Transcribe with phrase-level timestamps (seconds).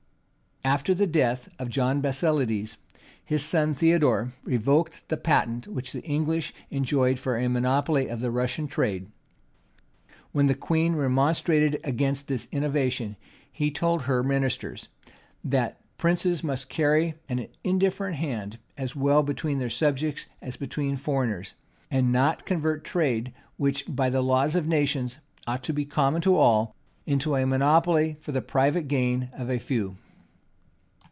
[0.63, 2.77] After the death of John Basilides,
[3.25, 8.29] his son Theodore revoked the patent which the English enjoyed for a monopoly of the
[8.29, 9.09] Russian trade:
[10.33, 13.15] when the queen remonstrated against this innovation,
[13.51, 14.87] he told her ministers,
[15.43, 21.55] that princes must carry an indifferent hand, as well between their subjects as between foreigners;
[21.89, 26.35] and not convert trade, which, by the laws of nations, ought to be common to
[26.35, 26.75] all,
[27.07, 29.97] into a monopoly for the private gain of a few.